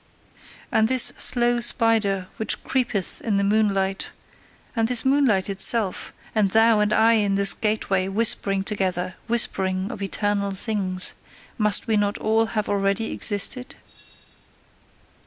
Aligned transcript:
And 0.71 0.87
this 0.87 1.13
slow 1.19 1.59
spider 1.61 2.27
which 2.37 2.63
creepeth 2.63 3.21
in 3.23 3.37
the 3.37 3.43
moonlight, 3.43 4.09
and 4.75 4.87
this 4.87 5.05
moonlight 5.05 5.47
itself, 5.47 6.11
and 6.33 6.49
thou 6.49 6.79
and 6.79 6.91
I 6.91 7.13
in 7.13 7.35
this 7.35 7.53
gateway 7.53 8.07
whispering 8.07 8.63
together, 8.63 9.13
whispering 9.27 9.91
of 9.91 10.01
eternal 10.01 10.49
things 10.49 11.13
must 11.59 11.85
we 11.85 11.97
not 11.97 12.17
all 12.17 12.47
have 12.47 12.67
already 12.67 13.11
existed? 13.11 13.75